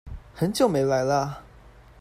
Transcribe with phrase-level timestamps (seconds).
[0.33, 1.43] 很久沒來了啊！